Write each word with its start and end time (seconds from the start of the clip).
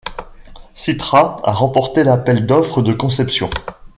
Systra 0.73 1.37
a 1.43 1.51
remporté 1.53 2.03
l'appel 2.03 2.47
d'offres 2.47 2.81
de 2.81 2.91
conception. 2.91 3.51